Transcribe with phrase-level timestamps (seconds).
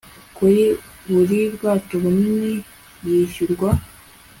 [0.37, 0.61] kuri
[1.11, 2.53] buri bwato bunini
[3.07, 3.69] yishyurwa